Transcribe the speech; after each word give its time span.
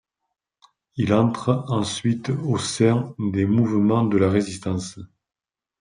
Il 0.95 1.13
entre 1.13 1.63
ensuite 1.67 2.31
au 2.31 2.57
sein 2.57 3.13
des 3.19 3.45
mouvements 3.45 4.03
de 4.03 4.17
la 4.17 4.31
Résistance. 4.31 4.97